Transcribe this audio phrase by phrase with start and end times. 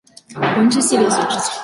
[0.55, 1.45] 魂之系列所制作。